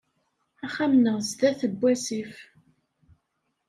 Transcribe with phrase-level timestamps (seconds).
[0.65, 2.33] Axxam-nneɣ sdat n wasif.